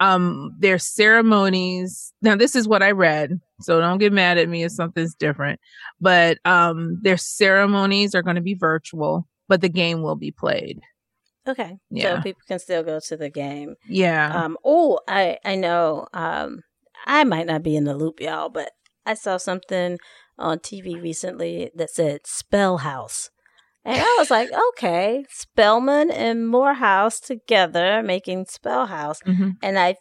[0.00, 2.12] Um, their ceremonies.
[2.22, 5.60] Now, this is what I read, so don't get mad at me if something's different.
[6.00, 10.80] But um, their ceremonies are going to be virtual, but the game will be played.
[11.46, 12.16] Okay, Yeah.
[12.16, 13.74] so people can still go to the game.
[13.88, 14.32] Yeah.
[14.44, 16.06] Um, oh, I I know.
[16.12, 16.62] Um,
[17.06, 18.70] I might not be in the loop, y'all, but
[19.04, 19.98] I saw something
[20.38, 23.30] on TV recently that said SpelHouse.
[23.84, 29.22] And I was like, okay, Spelman and Morehouse together making SpelHouse.
[29.26, 29.50] Mm-hmm.
[29.62, 29.96] And I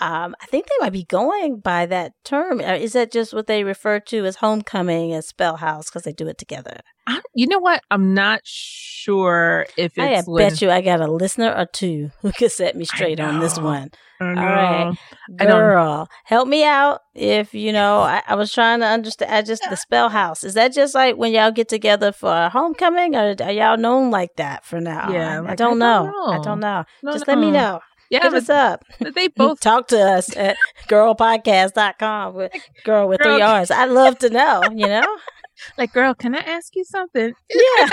[0.00, 2.60] um, I think they might be going by that term.
[2.60, 6.38] Is that just what they refer to as homecoming as SpelHouse because they do it
[6.38, 6.80] together?
[7.08, 7.82] I, you know what?
[7.90, 10.28] I'm not sure if I it's.
[10.28, 13.58] bet you I got a listener or two who could set me straight on this
[13.58, 13.90] one.
[14.20, 14.96] All right.
[15.40, 18.00] I Girl, help me out if you know.
[18.00, 19.32] I, I was trying to understand.
[19.32, 20.42] I just the spell house.
[20.42, 24.10] Is that just like when y'all get together for a homecoming, or are y'all known
[24.10, 25.10] like that for now?
[25.12, 26.12] Yeah, I, I don't, I don't know.
[26.26, 26.84] I don't know.
[27.02, 27.80] No, just let me know.
[28.10, 28.84] Yeah, Hit but, us up.
[29.00, 29.60] but they both.
[29.60, 30.56] Talk to us at
[30.88, 32.52] girlpodcast.com with
[32.84, 33.70] girl with Girl- three R's.
[33.70, 35.18] I'd love to know, you know?
[35.78, 37.32] like, girl, can I ask you something?
[37.50, 37.88] Yeah.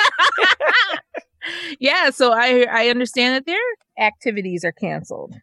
[1.80, 2.10] yeah.
[2.12, 5.36] So I I understand that their activities are canceled.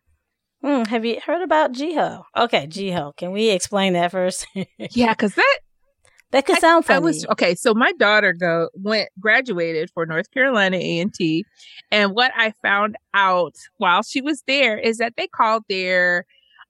[0.62, 2.22] Hmm, have you heard about GHOE?
[2.36, 3.12] Okay, GHOE.
[3.16, 4.46] Can we explain that first?
[4.78, 5.58] Yeah, because that
[6.32, 6.96] that could sound funny.
[6.96, 7.54] I was okay.
[7.54, 11.44] So my daughter go went graduated for North Carolina A and T,
[11.90, 16.24] and what I found out while she was there is that they called their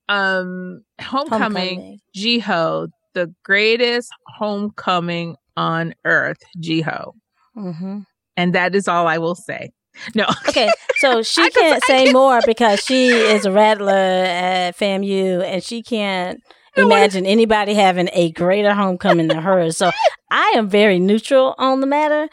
[0.09, 7.15] um homecoming, GHOE the greatest homecoming on earth, GHOE,
[7.55, 7.99] hmm
[8.37, 9.71] and that is all I will say.
[10.15, 15.45] No, Okay, so she can't say can't- more because she is a rattler at FAMU
[15.45, 16.41] and she can't
[16.77, 19.77] imagine anybody having a greater homecoming than hers.
[19.77, 19.91] So
[20.31, 22.29] I am very neutral on the matter.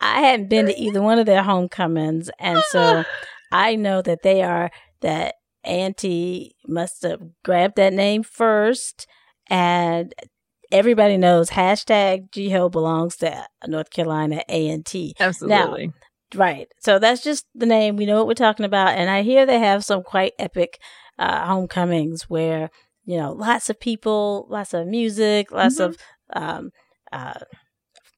[0.00, 3.04] I hadn't been to either one of their homecomings, and so
[3.52, 4.70] I know that they are
[5.00, 9.06] that Auntie must have grabbed that name first,
[9.48, 10.14] and
[10.70, 15.14] everybody knows hashtag GHOE belongs to North Carolina A and T.
[15.18, 15.92] absolutely.
[16.34, 16.68] Right.
[16.80, 17.96] So that's just the name.
[17.96, 18.96] We know what we're talking about.
[18.96, 20.80] And I hear they have some quite epic
[21.18, 22.70] uh, homecomings where,
[23.06, 25.84] you know, lots of people, lots of music, lots Mhm.
[25.86, 25.96] of
[26.34, 26.70] um,
[27.12, 27.34] uh,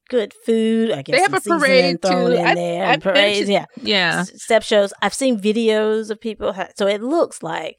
[0.08, 0.90] good food.
[0.90, 2.36] I guess They have a parade, thrown too.
[2.38, 2.84] in I- there.
[2.86, 3.48] I and parades.
[3.50, 3.66] Yeah.
[3.82, 4.92] yeah, Step shows.
[5.02, 6.54] I've seen videos of people.
[6.54, 7.76] Ha- so it looks like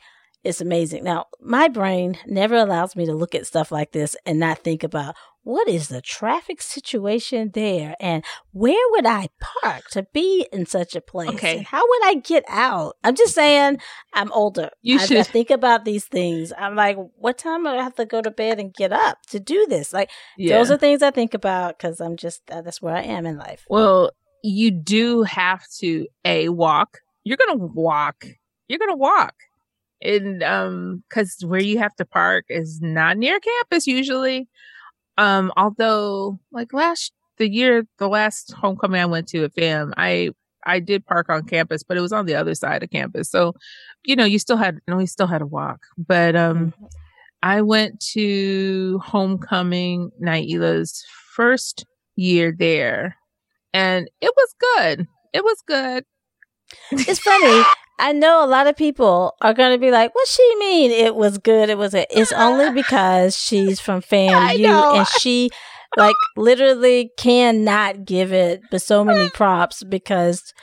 [0.50, 1.04] it's amazing.
[1.04, 4.84] Now, my brain never allows me to look at stuff like this and not think
[4.84, 10.66] about what is the traffic situation there and where would I park to be in
[10.66, 11.30] such a place?
[11.30, 11.58] Okay.
[11.58, 12.98] And how would I get out?
[13.04, 13.80] I'm just saying,
[14.14, 14.70] I'm older.
[14.82, 16.52] You I, I should- think about these things.
[16.58, 19.40] I'm like, what time do I have to go to bed and get up to
[19.40, 19.94] do this?
[19.94, 20.58] Like, yeah.
[20.58, 23.38] those are things I think about because I'm just, uh, that's where I am in
[23.38, 23.66] life.
[23.70, 24.12] Well,
[24.44, 27.00] you do have to a walk.
[27.24, 28.26] You're gonna walk.
[28.68, 29.34] You're gonna walk,
[30.02, 34.48] and um, because where you have to park is not near campus usually.
[35.18, 40.32] Um, although like last the year, the last homecoming I went to at FAM, I
[40.66, 43.30] I did park on campus, but it was on the other side of campus.
[43.30, 43.54] So,
[44.04, 45.80] you know, you still had you no, we still had to walk.
[45.98, 46.74] But um,
[47.42, 51.86] I went to homecoming Naila's first
[52.16, 53.16] year there,
[53.74, 55.08] and it was good.
[55.34, 56.06] It was good.
[56.92, 57.64] It's funny.
[58.00, 60.92] I know a lot of people are going to be like, "What she mean?
[60.92, 61.70] It was good.
[61.70, 61.94] It was.
[61.94, 65.50] A, it's only because she's from FAMU and she,
[65.98, 70.54] like, literally cannot give it but so many props because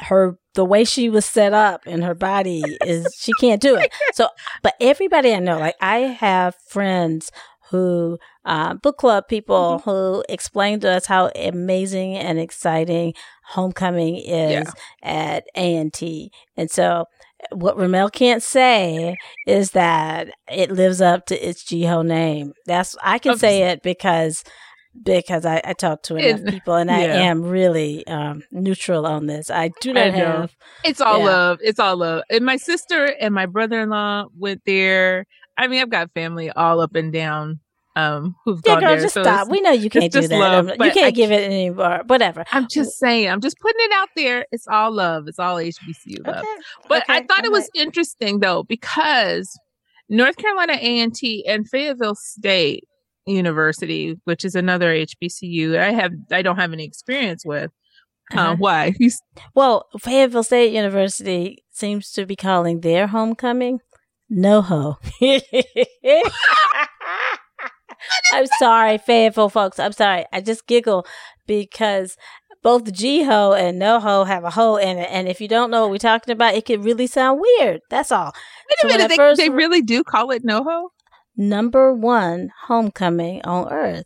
[0.00, 3.92] her the way she was set up and her body is she can't do it.
[4.14, 4.28] So,
[4.62, 7.30] but everybody I know, like, I have friends
[7.70, 9.88] who uh, book club people Mm-hmm.
[9.90, 13.14] who explain to us how amazing and exciting
[13.50, 14.72] homecoming is Yeah.
[15.02, 16.30] at A&T.
[16.56, 17.04] And so
[17.52, 22.52] what Ramel can't say is that it lives up to its GHOE name.
[22.66, 24.44] That's I can Um, say it because
[25.04, 27.14] because I, I talk to enough It- people and I yeah.
[27.22, 29.48] am really um, neutral on this.
[29.48, 30.40] I do I not know.
[30.42, 31.24] have It's all Yeah.
[31.26, 31.58] love.
[31.62, 32.22] It's all love.
[32.28, 35.26] And my sister and my brother in law went there.
[35.56, 37.60] I mean, I've got family all up and down
[38.08, 39.02] um who've Yeah, gone girl, there.
[39.02, 39.48] just so stop.
[39.48, 40.38] We know you can't do that.
[40.38, 42.02] love, Um, you can't I give it any more.
[42.06, 42.44] Whatever.
[42.52, 43.28] I'm just saying.
[43.28, 44.46] I'm just putting it out there.
[44.52, 45.26] It's all love.
[45.28, 46.36] It's all HBCU love.
[46.38, 46.46] Okay.
[46.88, 49.58] But I Okay, thought it all was interesting though because
[50.08, 52.84] North Carolina A and Fayetteville State
[53.26, 57.70] University, which is another HBCU, I have I don't have any experience with.
[58.32, 58.52] Uh-huh.
[58.52, 58.94] Uh, why?
[59.54, 63.80] Well, Fayetteville State University seems to be calling their homecoming
[64.28, 64.96] no NoHo.
[68.32, 69.78] I'm sorry, faithful folks.
[69.78, 70.24] I'm sorry.
[70.32, 71.06] I just giggle
[71.46, 72.16] because
[72.62, 75.08] both GHOE and NoHo have a ho in it.
[75.10, 77.80] And if you don't know what we're talking about, it could really sound weird.
[77.90, 78.32] That's all.
[78.68, 79.08] Wait a I minute.
[79.08, 80.88] They, first they really do call it NoHo.
[81.36, 84.04] Number one homecoming on earth.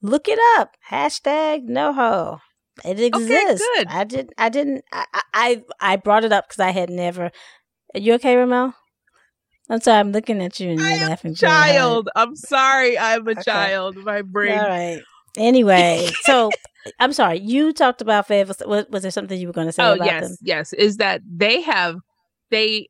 [0.00, 0.76] Look it up.
[0.90, 2.40] Hashtag NoHo.
[2.84, 3.66] It exists.
[3.76, 3.86] good.
[3.88, 4.32] I didn't.
[4.38, 4.84] I didn't.
[4.92, 5.04] I.
[5.34, 5.62] I.
[5.80, 7.30] I brought it up because I had never.
[7.94, 8.74] Are you okay, Ramel?
[9.70, 11.34] I'm sorry, I'm looking at you and you're laughing.
[11.34, 12.08] child.
[12.16, 13.42] I'm sorry, I'm a Okay.
[13.42, 13.96] child.
[13.96, 14.58] My brain.
[14.58, 15.00] All right.
[15.36, 16.50] Anyway, so
[16.98, 17.38] I'm sorry.
[17.38, 18.68] You talked about Fayetteville.
[18.68, 20.36] Was, was there something you were going to say oh about yes them?
[20.42, 21.96] yes is that they have
[22.50, 22.88] they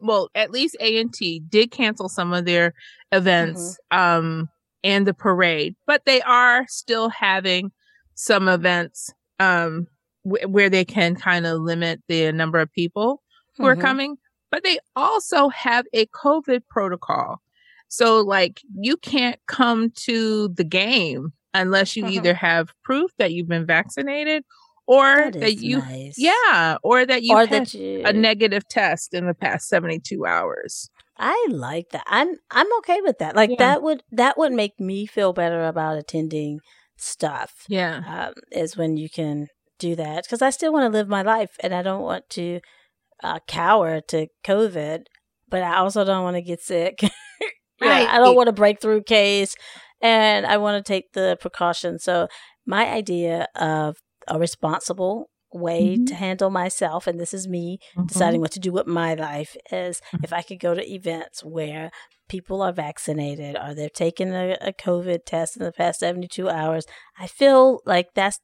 [0.00, 2.72] well at least a&t did cancel some of their
[3.12, 3.98] events Mm-hmm.
[3.98, 4.48] um
[4.82, 7.70] and the parade but they are still having
[8.14, 9.86] some events um
[10.24, 13.22] w- where they can kind of limit the number of people
[13.58, 13.80] who are Mhm.
[13.80, 14.16] coming
[14.50, 17.40] but they also have a covid protocol
[17.88, 22.10] so like you can't come to the game unless you Mhm.
[22.10, 24.44] either have proof that you've been vaccinated
[24.86, 26.14] or That that, you nice.
[26.16, 28.02] yeah, or that you or had that you.
[28.04, 30.90] a negative test in the past 72 hours.
[31.18, 32.04] I like that.
[32.06, 33.34] I'm I'm okay with that.
[33.34, 33.56] Like Yeah.
[33.58, 36.60] that would that would make me feel better about attending
[36.96, 37.64] stuff.
[37.68, 38.02] Yeah.
[38.28, 41.56] um, is when you can do that because I still want to live my life
[41.60, 42.60] and I don't want to
[43.22, 45.04] uh, coward to COVID,
[45.48, 47.00] but I also don't want to get sick.
[47.78, 48.08] Yeah, Right.
[48.08, 49.54] I don't want a breakthrough case,
[50.00, 52.04] and I want to take the precautions.
[52.04, 52.26] So
[52.66, 53.98] my idea of
[54.28, 56.06] a responsible way Mhm.
[56.06, 58.06] to handle myself, and this is me Mm-hmm.
[58.08, 61.90] deciding what to do with my life is if I could go to events where
[62.30, 66.86] people are vaccinated or they've taken a, a COVID test in the past 72 hours,
[67.18, 68.40] I feel like that's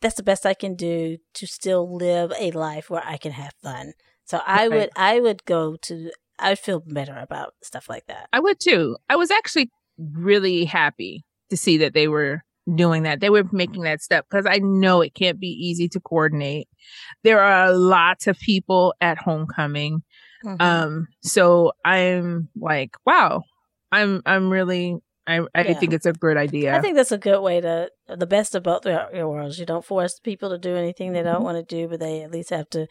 [0.00, 3.52] that's the best I can do to still live a life where I can have
[3.62, 3.92] fun.
[4.24, 4.76] So I Right.
[4.76, 8.28] would I would go to I would feel better about stuff like that.
[8.32, 8.96] I would too.
[9.08, 13.20] I was actually really happy to see that they were doing that.
[13.20, 16.68] They were making that step because I know it can't be easy to coordinate.
[17.24, 20.02] There are lots of people at homecoming.
[20.44, 20.60] Mhm.
[20.60, 23.42] Um so I'm like, wow.
[23.90, 24.96] I'm I'm really
[25.28, 25.74] I I Yeah.
[25.78, 26.74] think it's a good idea.
[26.76, 29.58] I think that's a good way to the best of both your your worlds.
[29.58, 31.28] You don't force people to do anything they Mm-hmm.
[31.34, 32.86] don't want to do, but they at least have to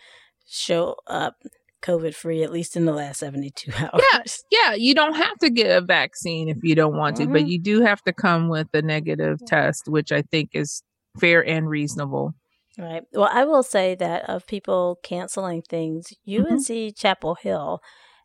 [0.48, 1.36] show up
[1.82, 4.02] COVID free at least in the last seventy two hours.
[4.14, 4.44] Yes.
[4.52, 7.50] yeah, you don't have to get a vaccine if you don't want to, but Mhm.
[7.50, 10.82] you do have to come with a negative test, which I think is
[11.20, 12.34] fair and reasonable.
[12.80, 13.04] Right.
[13.14, 17.80] Well, I will say that of people canceling things, UNC Chapel Hill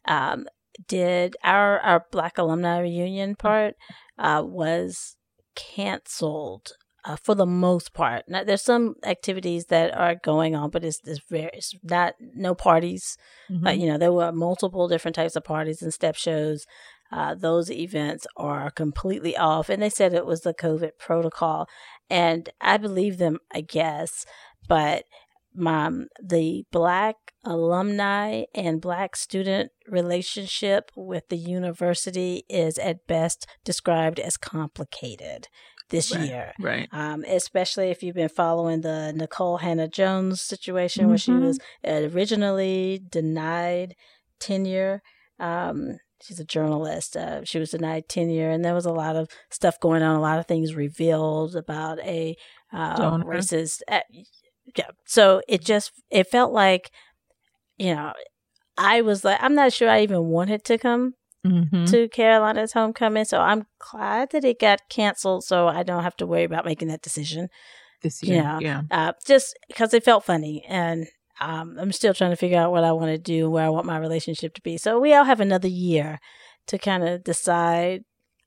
[0.06, 0.46] um,
[0.88, 3.74] did our our Black alumni reunion part
[4.18, 5.16] uh, was
[5.54, 6.72] canceled
[7.04, 8.24] uh, for the most part.
[8.28, 12.54] Now, there's some activities that are going on, but it's, it's very it's not no
[12.54, 13.16] parties.
[13.50, 13.66] Mm-hmm.
[13.66, 16.64] Uh, you know, there were multiple different types of parties and step shows.
[17.10, 21.66] Uh, those events are completely off, and they said it was the COVID protocol,
[22.08, 24.24] and I believe them, I guess.
[24.66, 25.04] But
[25.54, 34.20] mom, the black alumni and black student relationship with the university is at best described
[34.20, 35.48] as complicated
[35.88, 36.28] this Right.
[36.28, 36.88] year right.
[36.92, 43.94] um, especially if you've been following the Nikole Hannah-Jones situation where she was originally denied
[44.40, 45.02] tenure.
[45.38, 47.16] Um, she's a journalist.
[47.16, 50.20] Uh, she was denied tenure, and there was a lot of stuff going on, a
[50.20, 52.36] lot of things revealed about a
[52.72, 53.80] uh, racist.
[53.88, 54.00] Uh,
[54.76, 54.90] yeah.
[55.06, 56.90] So it just it felt like,
[57.78, 58.12] you know,
[58.78, 61.14] I was like, I'm not sure I even wanted to come
[61.46, 61.90] Mhm.
[61.90, 63.24] to Carolina's homecoming.
[63.24, 66.88] So I'm glad that it got canceled so I don't have to worry about making
[66.88, 67.48] that decision.
[68.02, 68.36] This year.
[68.42, 68.58] Yeah.
[68.60, 68.82] Yeah.
[68.90, 70.64] Uh, just because it felt funny.
[70.68, 71.06] And
[71.40, 73.86] um, I'm still trying to figure out what I want to do, where I want
[73.86, 74.76] my relationship to be.
[74.76, 76.18] So we all have another year
[76.68, 78.02] to kind of decide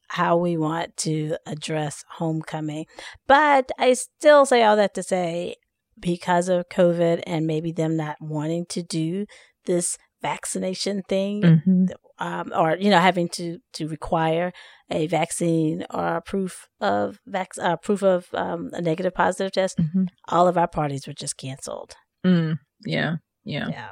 [0.10, 2.86] how we want to address homecoming.
[3.28, 5.56] But I still say all that to say,
[6.00, 9.26] because of COVID and maybe them not wanting to do
[9.66, 11.88] this vaccination thing, Mhm.
[12.20, 14.52] um, or you know having to to require
[14.90, 20.08] a vaccine or proof of vac- uh, proof of um, a negative positive test, Mhm.
[20.30, 21.96] all of our parties were just canceled.
[22.26, 22.58] Mm.
[22.86, 23.16] Yeah.
[23.44, 23.68] Yeah.
[23.70, 23.92] Yeah,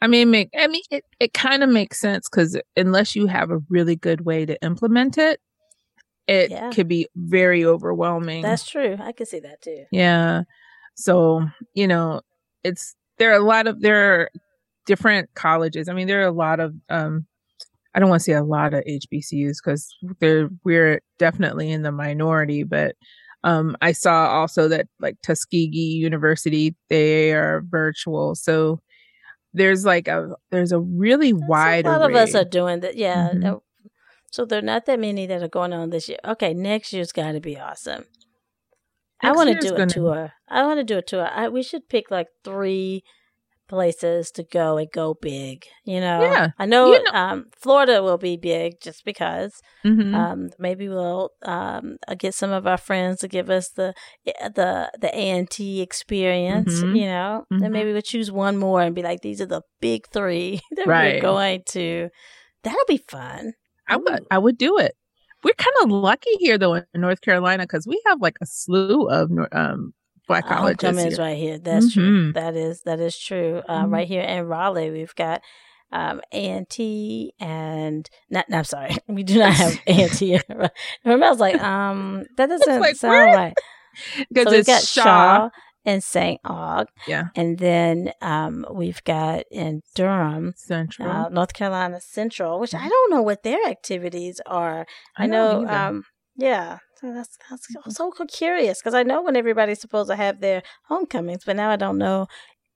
[0.00, 1.04] I mean, make I mean it.
[1.18, 5.18] It kind of makes sense because unless you have a really good way to implement
[5.18, 5.40] it,
[6.28, 6.70] it Yeah.
[6.70, 8.42] could be very overwhelming.
[8.42, 8.96] that's true.
[9.00, 9.84] I can see that too.
[9.90, 10.42] yeah.
[10.98, 12.22] So you know,
[12.64, 14.30] it's there are a lot of there are
[14.86, 15.88] different colleges.
[15.88, 17.26] I mean, there are a lot of um.
[17.94, 19.88] I don't want to say a lot of HBCUs because
[20.20, 22.94] they're we're definitely in the minority, but
[23.44, 28.80] um, I saw also that like Tuskegee University they are virtual, so
[29.54, 32.22] there's like a there's a really wide a lot array.
[32.22, 32.96] of us are doing that.
[32.96, 33.30] Yeah.
[33.34, 33.60] Mhm.
[34.30, 36.18] So there are not that many that are going on this year.
[36.24, 38.04] Okay, next year's got to be awesome.
[39.22, 40.32] I want to do a tour.
[40.48, 41.28] I want to do a tour.
[41.30, 43.02] I, we should pick like three
[43.68, 45.66] places to go and go big.
[45.84, 46.48] You know, Yeah.
[46.58, 49.60] I know, You know- um, Florida will be big just because.
[49.84, 50.14] Mhm.
[50.14, 53.92] Um, maybe we'll um, uh, get some of our friends to give us the
[54.26, 56.80] eh, the the A and T experience.
[56.80, 56.96] Mhm.
[56.98, 57.64] You know, Mhm.
[57.64, 60.86] and maybe we'll choose one more and be like, these are the big three that
[60.86, 61.16] Right.
[61.16, 62.08] we're going to.
[62.62, 63.52] That'll be fun.
[63.86, 64.92] I would I would do it.
[65.44, 69.08] We're kind of lucky here though in North Carolina because we have like a slew
[69.08, 69.94] of um
[70.26, 70.82] black Uh, colleges.
[70.82, 71.58] Homecoming is right here.
[71.58, 72.32] That's true.
[72.32, 72.34] Mhm.
[72.34, 73.62] That is that is true.
[73.68, 73.92] Uh, Mhm.
[73.92, 75.42] Right here in Raleigh, we've got
[75.90, 76.66] um, A
[77.40, 78.48] and not.
[78.50, 80.38] No, I'm sorry, we do not have A and T.
[81.04, 83.54] Remember, I was like, um, that doesn't like, sound right.
[84.28, 85.02] because so we've it's got Shaw.
[85.04, 85.50] Shaw
[85.84, 86.42] and St.
[86.42, 86.86] Aug.
[87.06, 87.28] Yeah.
[87.34, 91.08] And then um, we've got in Durham, Central.
[91.10, 94.86] uh, North Carolina Central, which I don't know what their activities are.
[95.16, 96.04] I, don't know, um,
[96.36, 96.78] yeah.
[97.00, 100.62] So that's, that's I'm so curious because I know when everybody's supposed to have their
[100.88, 102.26] homecomings, but now I don't know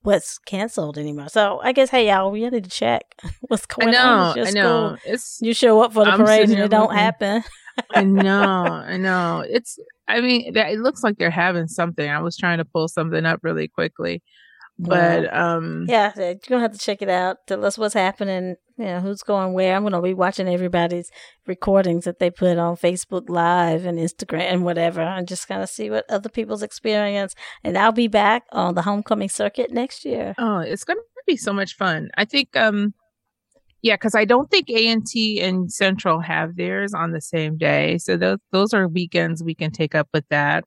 [0.02, 1.28] what's canceled anymore.
[1.28, 3.02] So I guess, hey, y'all, we need to check
[3.42, 4.04] what's I going on.
[4.04, 4.96] know, at your I know.
[5.04, 7.42] It's You show up for the I'm parade and it don't happen.
[7.90, 9.44] I know, I know.
[9.48, 9.78] It's.
[10.12, 12.08] I mean, that, it looks like they're having something.
[12.08, 14.22] I was trying to pull something up really quickly,
[14.78, 17.36] but um, Yeah, you're gonna have to check it out.
[17.46, 18.56] Tell us what's happening.
[18.78, 19.76] You know, who's going where.
[19.76, 21.10] I'm gonna be watching everybody's
[21.46, 25.68] recordings that they put on Facebook Live and Instagram and whatever, and just kind of
[25.68, 27.34] see what other people's experience.
[27.62, 30.34] And I'll be back on the homecoming circuit next year.
[30.38, 32.10] oh, it's going to be so much fun.
[32.16, 32.94] I think, um,
[33.82, 37.56] yeah, because I don't think A and T and Central have theirs on the same
[37.58, 40.64] day, so those those are weekends we can take up with that.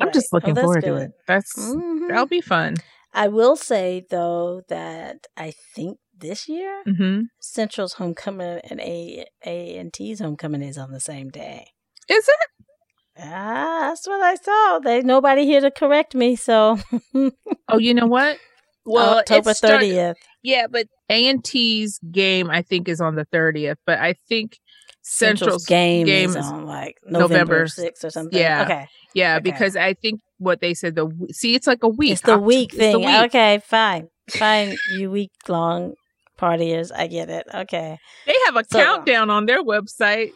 [0.00, 0.38] I'm just Right.
[0.42, 1.10] Oh, looking that's forward to it.
[1.26, 2.08] That's Mhm.
[2.08, 2.74] that'll be fun.
[3.12, 9.76] I will say though that I think this year hmm Central's homecoming and A A
[9.76, 11.68] and T's homecoming is on the same day.
[12.08, 12.50] Is it?
[13.18, 14.78] Ah, that's what I saw.
[14.80, 16.78] There's nobody here to correct me, so
[17.68, 18.38] Oh, you know what?
[18.86, 20.18] Well, October thirtieth.
[20.44, 24.58] Yeah, but A and T's game I think is on the thirtieth, but I think
[25.02, 28.38] Central's Central's game, game is is on like November November sixth or something.
[28.38, 28.62] Yeah.
[28.62, 28.86] Okay.
[29.14, 29.42] yeah, Okay.
[29.50, 32.12] because I think what they said the see it's like a week.
[32.12, 32.92] It's the week thing.
[32.92, 33.24] the week.
[33.26, 34.08] Okay, fine.
[34.30, 35.94] Fine, you week long
[36.38, 36.90] partiers.
[36.94, 37.46] I get it.
[37.52, 37.98] Okay.
[38.26, 40.30] They have a So- countdown on their website.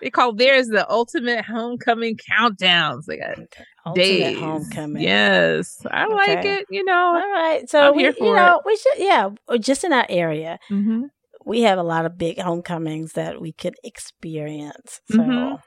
[0.00, 3.04] They call theirs the ultimate homecoming countdowns.
[3.06, 3.38] They got
[3.86, 4.40] Ultimate days.
[4.40, 5.02] homecoming.
[5.02, 6.66] Yes, I like it.
[6.70, 6.94] You know.
[7.14, 7.68] All right.
[7.68, 11.04] So I'm we, you know, we should yeah, just in our area, hmm
[11.46, 15.00] we have a lot of big homecomings that we could experience.
[15.10, 15.60] So Mhm.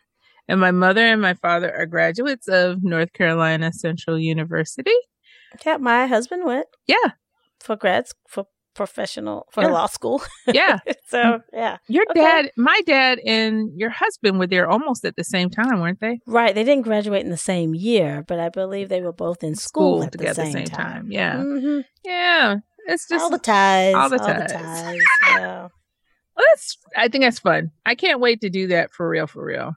[0.48, 4.94] And my mother and my father are graduates of North Carolina Central University.
[5.66, 7.12] yeah, my husband went Yeah,
[7.60, 9.70] for grads for professional for Yeah.
[9.70, 10.22] law school.
[10.54, 10.80] yeah.
[11.08, 11.78] so yeah.
[11.88, 12.22] Your Okay.
[12.22, 16.20] dad, my dad, and your husband were there almost at the same time, weren't they?
[16.26, 16.54] Right.
[16.56, 20.04] They didn't graduate in the same year, but I believe they were both in school,
[20.04, 21.08] at the together same, time.
[21.10, 22.56] Yeah, hmm yeah.
[22.88, 23.96] It's just all the ties.
[23.96, 24.48] all the All ties.
[24.48, 25.00] the ties.
[25.30, 25.62] Yeah.
[26.36, 26.78] well, that's.
[26.98, 27.72] I think that's fun.
[27.86, 29.74] I can't wait to do that for real, for real.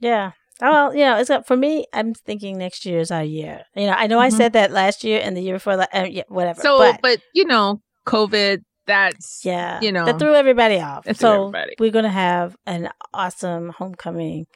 [0.00, 0.32] Yeah.
[0.62, 1.86] Oh, Well, you know, it's got, for me.
[1.92, 3.64] I'm thinking next year is our year.
[3.74, 4.36] You know, I know I Mhm.
[4.36, 5.88] said that last year and the year before that.
[5.94, 6.60] Uh, yeah, whatever.
[6.60, 7.80] So, but, but, you know,
[8.10, 8.58] COVID.
[8.86, 11.04] That's yeah, you know, that threw everybody off.
[11.04, 11.74] threw So everybody.
[11.78, 14.46] we're gonna have an awesome homecoming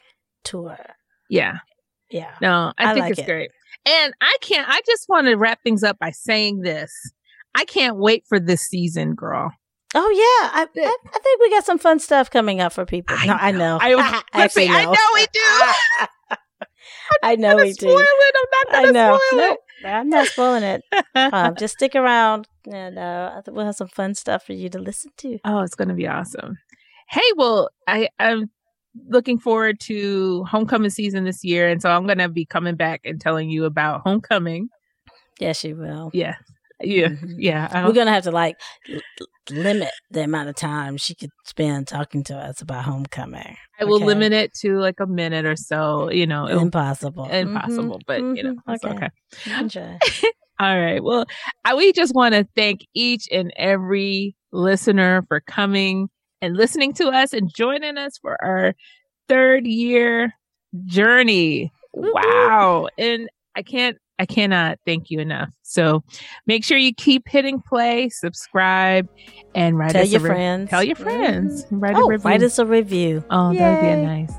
[0.43, 0.77] tour.
[1.29, 1.59] yeah.
[2.11, 2.35] Yeah.
[2.39, 3.25] No, I, I think like it's it.
[3.25, 3.51] great.
[3.85, 4.67] And I can't.
[4.69, 6.91] I just want to wrap things up by saying this.
[7.55, 9.51] I can't wait for this season, girl.
[9.95, 13.15] Oh yeah, I, I I think we got some fun stuff coming up for people.
[13.17, 13.77] I no, I know.
[13.81, 16.37] I was gonna say, I know we do.
[17.23, 17.97] I know we do.
[17.97, 18.07] it.
[18.35, 19.19] I'm not gonna know.
[19.29, 20.83] spoil Nope, I'm not spoiling it.
[21.15, 25.11] Um, just stick around, and uh, we'll have some fun stuff for you to listen
[25.17, 25.39] to.
[25.43, 26.57] Oh, it's going to be awesome.
[27.09, 28.49] Hey, well, I, I'm
[29.07, 31.67] looking forward to homecoming season this year.
[31.67, 34.69] And so I'm going to be coming back and telling you about homecoming.
[35.39, 36.11] Yes, you will.
[36.13, 36.35] Yeah.
[36.81, 37.07] Yeah.
[37.09, 37.35] Mhm.
[37.37, 37.85] Yeah.
[37.85, 38.57] We're gonna have to like
[39.49, 43.55] limit the amount of time she could spend talking to us about homecoming.
[43.79, 44.05] I will okay.
[44.05, 47.25] limit it to like a minute or so, you know, Impossible.
[47.25, 48.73] impossible, but you know, Mhm.
[48.75, 49.09] it's okay.
[49.59, 49.97] Enjoy.
[50.59, 51.03] All right.
[51.03, 51.25] Well,
[51.65, 56.09] I, we just want to thank each and every listener for coming
[56.41, 58.73] and listening to us and joining us for our
[59.27, 60.33] third year
[60.85, 61.71] journey.
[61.93, 62.87] Wow.
[62.97, 65.49] And I can't, I cannot thank you enough.
[65.61, 66.03] So
[66.47, 69.09] make sure you keep hitting play, subscribe,
[69.55, 70.69] and write Tell us your a re- friends.
[70.69, 71.65] Tell your friends.
[71.65, 71.81] Mhm.
[71.81, 72.29] Write Oh, a review.
[72.29, 73.23] write us a review.
[73.29, 74.05] oh, that'd be Yay.
[74.05, 74.31] nice.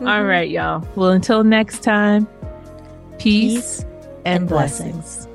[0.00, 0.28] All Mhm.
[0.28, 0.86] right, y'all.
[0.96, 2.26] Well, until next time,
[3.18, 3.80] peace, Peace
[4.24, 5.28] and and blessings.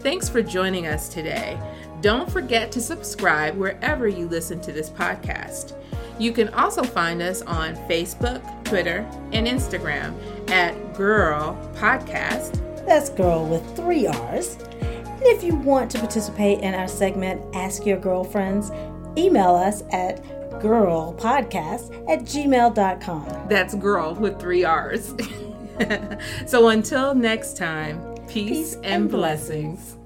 [0.00, 1.58] Thanks for joining us today.
[2.00, 5.72] Don't forget to subscribe wherever you listen to this podcast.
[6.18, 10.14] You can also find us on Facebook, Twitter, and Instagram
[10.50, 12.60] at Girrrl Podcast.
[12.88, 14.56] That's girl with three R's.
[14.80, 18.70] And if you want to participate in our segment, Ask Your Girlfriends,
[19.14, 20.24] email us at
[20.62, 23.48] girrrlpodcast at gmail.com.
[23.48, 25.14] That's girl with three R's.
[26.46, 29.97] so until next time, peace, Peace and and blessings.